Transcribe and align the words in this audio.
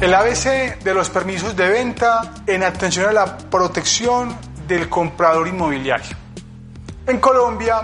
El 0.00 0.14
ABC 0.14 0.78
de 0.82 0.94
los 0.94 1.10
permisos 1.10 1.54
de 1.54 1.68
venta 1.68 2.32
en 2.46 2.62
atención 2.62 3.08
a 3.08 3.12
la 3.12 3.36
protección 3.36 4.34
del 4.66 4.88
comprador 4.88 5.46
inmobiliario. 5.46 6.16
En 7.06 7.20
Colombia, 7.20 7.82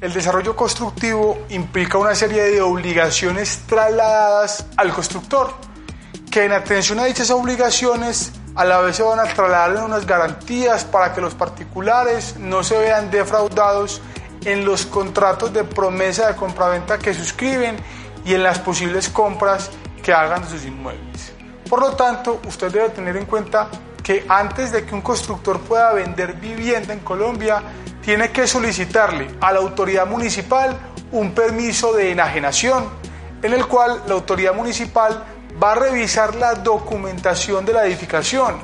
el 0.00 0.12
desarrollo 0.12 0.54
constructivo 0.54 1.46
implica 1.48 1.98
una 1.98 2.14
serie 2.14 2.42
de 2.44 2.62
obligaciones 2.62 3.62
trasladadas 3.66 4.66
al 4.76 4.92
constructor, 4.92 5.54
que 6.30 6.44
en 6.44 6.52
atención 6.52 7.00
a 7.00 7.04
dichas 7.04 7.30
obligaciones 7.30 8.32
a 8.54 8.64
la 8.64 8.80
vez 8.80 8.94
se 8.96 9.02
van 9.02 9.18
a 9.18 9.24
trasladar 9.24 9.84
unas 9.84 10.06
garantías 10.06 10.84
para 10.84 11.12
que 11.12 11.20
los 11.20 11.34
particulares 11.34 12.36
no 12.38 12.62
se 12.62 12.78
vean 12.78 13.10
defraudados 13.10 14.00
en 14.44 14.64
los 14.64 14.86
contratos 14.86 15.52
de 15.52 15.64
promesa 15.64 16.28
de 16.28 16.36
compraventa 16.36 16.98
que 16.98 17.12
suscriben 17.12 17.76
y 18.24 18.34
en 18.34 18.42
las 18.44 18.60
posibles 18.60 19.08
compras 19.08 19.70
que 20.04 20.12
hagan 20.12 20.42
de 20.42 20.48
sus 20.48 20.64
inmuebles. 20.66 21.32
Por 21.68 21.80
lo 21.80 21.96
tanto, 21.96 22.40
usted 22.46 22.70
debe 22.70 22.90
tener 22.90 23.16
en 23.16 23.24
cuenta 23.24 23.68
que 24.02 24.26
antes 24.28 24.70
de 24.70 24.84
que 24.84 24.94
un 24.94 25.00
constructor 25.00 25.58
pueda 25.60 25.94
vender 25.94 26.34
vivienda 26.34 26.92
en 26.92 27.00
Colombia, 27.00 27.62
tiene 28.02 28.30
que 28.30 28.46
solicitarle 28.46 29.34
a 29.40 29.50
la 29.50 29.60
autoridad 29.60 30.06
municipal 30.06 30.76
un 31.10 31.32
permiso 31.32 31.94
de 31.94 32.10
enajenación, 32.10 32.84
en 33.42 33.54
el 33.54 33.66
cual 33.66 34.02
la 34.06 34.12
autoridad 34.12 34.54
municipal 34.54 35.24
va 35.62 35.72
a 35.72 35.74
revisar 35.76 36.34
la 36.34 36.54
documentación 36.54 37.64
de 37.64 37.72
la 37.72 37.86
edificación 37.86 38.56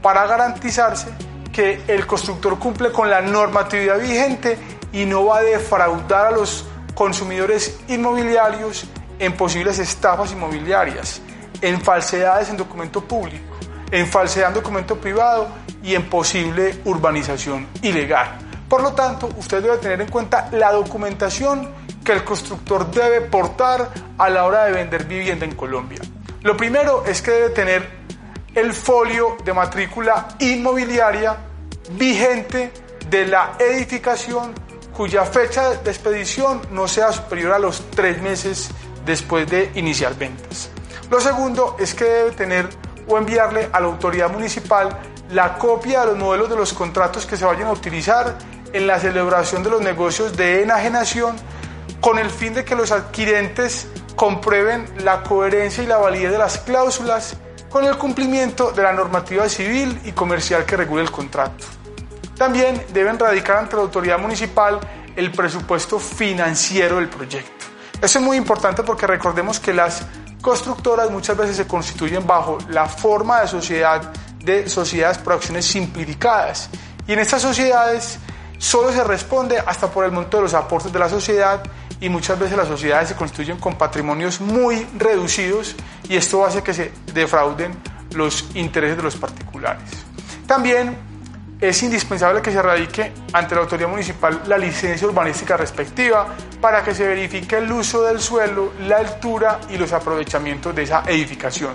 para 0.00 0.26
garantizarse 0.26 1.08
que 1.52 1.82
el 1.88 2.06
constructor 2.06 2.58
cumple 2.58 2.90
con 2.90 3.10
la 3.10 3.20
normatividad 3.20 3.98
vigente 3.98 4.58
y 4.92 5.04
no 5.04 5.26
va 5.26 5.38
a 5.38 5.42
defraudar 5.42 6.26
a 6.26 6.30
los 6.30 6.64
consumidores 6.94 7.80
inmobiliarios 7.88 8.86
en 9.18 9.32
posibles 9.34 9.78
estafas 9.78 10.32
inmobiliarias, 10.32 11.20
en 11.60 11.80
falsedades 11.80 12.50
en 12.50 12.56
documento 12.56 13.02
público, 13.02 13.56
en 13.90 14.06
falsedad 14.06 14.48
en 14.48 14.54
documento 14.54 14.96
privado 14.96 15.48
y 15.82 15.94
en 15.94 16.08
posible 16.08 16.80
urbanización 16.84 17.66
ilegal. 17.82 18.38
Por 18.68 18.82
lo 18.82 18.92
tanto, 18.92 19.28
usted 19.36 19.62
debe 19.62 19.78
tener 19.78 20.00
en 20.00 20.08
cuenta 20.08 20.48
la 20.52 20.72
documentación 20.72 21.70
que 22.04 22.12
el 22.12 22.24
constructor 22.24 22.90
debe 22.90 23.20
portar 23.22 23.90
a 24.18 24.28
la 24.28 24.44
hora 24.44 24.64
de 24.64 24.72
vender 24.72 25.04
vivienda 25.04 25.44
en 25.44 25.54
Colombia. 25.54 26.00
Lo 26.42 26.56
primero 26.56 27.04
es 27.04 27.22
que 27.22 27.30
debe 27.30 27.50
tener 27.50 27.88
el 28.54 28.72
folio 28.72 29.36
de 29.44 29.52
matrícula 29.52 30.28
inmobiliaria 30.38 31.36
vigente 31.90 32.72
de 33.10 33.26
la 33.26 33.52
edificación 33.58 34.54
cuya 34.96 35.24
fecha 35.24 35.74
de 35.74 35.90
expedición 35.90 36.62
no 36.70 36.88
sea 36.88 37.12
superior 37.12 37.52
a 37.52 37.58
los 37.58 37.90
tres 37.90 38.20
meses 38.22 38.70
después 39.06 39.48
de 39.48 39.70
iniciar 39.76 40.14
ventas. 40.16 40.68
Lo 41.10 41.20
segundo 41.20 41.76
es 41.78 41.94
que 41.94 42.04
debe 42.04 42.30
tener 42.32 42.68
o 43.08 43.16
enviarle 43.16 43.68
a 43.72 43.80
la 43.80 43.86
autoridad 43.86 44.30
municipal 44.30 44.98
la 45.30 45.56
copia 45.58 46.00
de 46.00 46.06
los 46.06 46.18
modelos 46.18 46.50
de 46.50 46.56
los 46.56 46.72
contratos 46.72 47.26
que 47.26 47.36
se 47.36 47.44
vayan 47.44 47.68
a 47.68 47.72
utilizar 47.72 48.36
en 48.72 48.86
la 48.86 48.98
celebración 48.98 49.62
de 49.62 49.70
los 49.70 49.80
negocios 49.80 50.36
de 50.36 50.62
enajenación 50.62 51.36
con 52.00 52.18
el 52.18 52.30
fin 52.30 52.54
de 52.54 52.64
que 52.64 52.74
los 52.74 52.92
adquirentes 52.92 53.88
comprueben 54.16 54.86
la 55.04 55.22
coherencia 55.22 55.84
y 55.84 55.86
la 55.86 55.98
validez 55.98 56.32
de 56.32 56.38
las 56.38 56.58
cláusulas 56.58 57.36
con 57.68 57.84
el 57.84 57.96
cumplimiento 57.98 58.72
de 58.72 58.82
la 58.82 58.92
normativa 58.92 59.48
civil 59.48 60.00
y 60.04 60.12
comercial 60.12 60.64
que 60.64 60.76
regule 60.76 61.02
el 61.02 61.10
contrato. 61.10 61.64
También 62.36 62.84
deben 62.92 63.18
radicar 63.18 63.58
ante 63.58 63.76
la 63.76 63.82
autoridad 63.82 64.18
municipal 64.18 64.78
el 65.14 65.32
presupuesto 65.32 65.98
financiero 65.98 66.96
del 66.96 67.08
proyecto. 67.08 67.55
Eso 68.02 68.18
es 68.18 68.24
muy 68.24 68.36
importante 68.36 68.82
porque 68.82 69.06
recordemos 69.06 69.58
que 69.58 69.72
las 69.72 70.02
constructoras 70.40 71.10
muchas 71.10 71.36
veces 71.36 71.56
se 71.56 71.66
constituyen 71.66 72.26
bajo 72.26 72.58
la 72.68 72.86
forma 72.86 73.40
de 73.40 73.48
sociedad 73.48 74.12
de 74.46 74.68
sociedades 74.68 75.18
por 75.18 75.34
acciones 75.34 75.66
simplificadas. 75.66 76.70
Y 77.06 77.12
en 77.12 77.18
estas 77.18 77.42
sociedades 77.42 78.18
solo 78.58 78.92
se 78.92 79.02
responde 79.04 79.58
hasta 79.58 79.90
por 79.90 80.04
el 80.04 80.12
monto 80.12 80.38
de 80.38 80.44
los 80.44 80.54
aportes 80.54 80.92
de 80.92 80.98
la 80.98 81.08
sociedad 81.08 81.62
y 82.00 82.08
muchas 82.08 82.38
veces 82.38 82.56
las 82.56 82.68
sociedades 82.68 83.08
se 83.08 83.16
constituyen 83.16 83.58
con 83.58 83.76
patrimonios 83.76 84.40
muy 84.40 84.86
reducidos 84.96 85.74
y 86.08 86.16
esto 86.16 86.44
hace 86.44 86.62
que 86.62 86.72
se 86.72 86.92
defrauden 87.12 87.76
los 88.12 88.46
intereses 88.54 88.96
de 88.96 89.02
los 89.02 89.16
particulares. 89.16 89.82
También 90.46 90.96
es 91.60 91.82
indispensable 91.82 92.42
que 92.42 92.52
se 92.52 92.60
radique 92.60 93.12
ante 93.32 93.54
la 93.54 93.62
autoridad 93.62 93.88
municipal 93.88 94.42
la 94.46 94.58
licencia 94.58 95.06
urbanística 95.06 95.56
respectiva 95.56 96.26
para 96.60 96.84
que 96.84 96.94
se 96.94 97.06
verifique 97.06 97.56
el 97.56 97.70
uso 97.72 98.02
del 98.02 98.20
suelo, 98.20 98.72
la 98.86 98.98
altura 98.98 99.60
y 99.70 99.78
los 99.78 99.92
aprovechamientos 99.92 100.74
de 100.74 100.82
esa 100.82 101.02
edificación. 101.06 101.74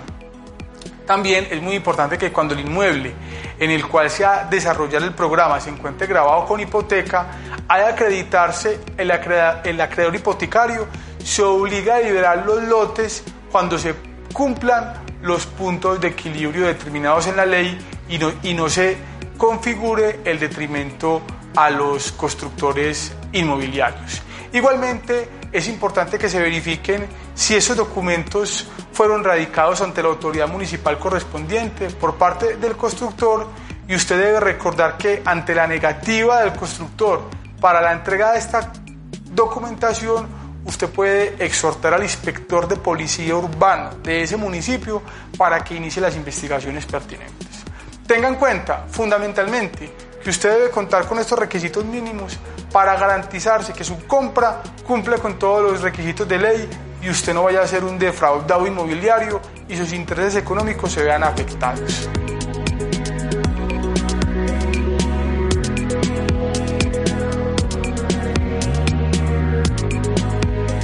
También 1.06 1.48
es 1.50 1.60
muy 1.60 1.74
importante 1.74 2.16
que 2.16 2.30
cuando 2.30 2.54
el 2.54 2.60
inmueble 2.60 3.12
en 3.58 3.70
el 3.70 3.86
cual 3.86 4.08
se 4.08 4.24
ha 4.24 4.44
desarrollado 4.44 5.04
el 5.04 5.14
programa 5.14 5.60
se 5.60 5.70
encuentre 5.70 6.06
grabado 6.06 6.46
con 6.46 6.60
hipoteca, 6.60 7.26
de 7.68 7.84
acreditarse 7.84 8.80
el, 8.96 9.10
el 9.10 9.80
acreedor 9.80 10.14
hipotecario, 10.14 10.86
se 11.22 11.42
obliga 11.42 11.96
a 11.96 12.00
liberar 12.00 12.44
los 12.46 12.62
lotes 12.62 13.24
cuando 13.50 13.78
se 13.78 13.94
cumplan 14.32 14.94
los 15.22 15.46
puntos 15.46 16.00
de 16.00 16.08
equilibrio 16.08 16.66
determinados 16.66 17.26
en 17.26 17.36
la 17.36 17.46
ley 17.46 17.78
y 18.08 18.18
no, 18.18 18.32
y 18.42 18.54
no 18.54 18.68
se 18.68 18.96
configure 19.42 20.20
el 20.24 20.38
detrimento 20.38 21.20
a 21.56 21.68
los 21.68 22.12
constructores 22.12 23.12
inmobiliarios. 23.32 24.22
Igualmente, 24.52 25.28
es 25.50 25.66
importante 25.66 26.16
que 26.16 26.28
se 26.28 26.38
verifiquen 26.38 27.08
si 27.34 27.56
esos 27.56 27.76
documentos 27.76 28.68
fueron 28.92 29.24
radicados 29.24 29.80
ante 29.80 30.00
la 30.00 30.10
autoridad 30.10 30.46
municipal 30.46 30.96
correspondiente 30.96 31.90
por 31.90 32.14
parte 32.14 32.56
del 32.56 32.76
constructor 32.76 33.48
y 33.88 33.96
usted 33.96 34.16
debe 34.16 34.38
recordar 34.38 34.96
que 34.96 35.22
ante 35.24 35.56
la 35.56 35.66
negativa 35.66 36.42
del 36.42 36.52
constructor 36.52 37.22
para 37.60 37.80
la 37.80 37.94
entrega 37.94 38.30
de 38.30 38.38
esta 38.38 38.72
documentación, 39.32 40.28
usted 40.66 40.88
puede 40.88 41.44
exhortar 41.44 41.94
al 41.94 42.04
inspector 42.04 42.68
de 42.68 42.76
policía 42.76 43.34
urbana 43.34 43.90
de 44.04 44.22
ese 44.22 44.36
municipio 44.36 45.02
para 45.36 45.64
que 45.64 45.74
inicie 45.74 46.00
las 46.00 46.14
investigaciones 46.14 46.86
pertinentes. 46.86 47.61
Tenga 48.12 48.28
en 48.28 48.34
cuenta, 48.34 48.84
fundamentalmente, 48.90 49.90
que 50.22 50.28
usted 50.28 50.50
debe 50.52 50.70
contar 50.70 51.06
con 51.06 51.18
estos 51.18 51.38
requisitos 51.38 51.82
mínimos 51.82 52.38
para 52.70 52.94
garantizarse 52.94 53.72
que 53.72 53.84
su 53.84 54.06
compra 54.06 54.62
cumple 54.86 55.16
con 55.16 55.38
todos 55.38 55.62
los 55.72 55.80
requisitos 55.80 56.28
de 56.28 56.38
ley 56.38 56.68
y 57.00 57.08
usted 57.08 57.32
no 57.32 57.44
vaya 57.44 57.62
a 57.62 57.66
ser 57.66 57.84
un 57.84 57.98
defraudado 57.98 58.66
inmobiliario 58.66 59.40
y 59.66 59.78
sus 59.78 59.94
intereses 59.94 60.36
económicos 60.36 60.92
se 60.92 61.02
vean 61.02 61.24
afectados. 61.24 62.06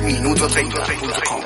Minuto 0.03 0.49
30.com 0.49 1.38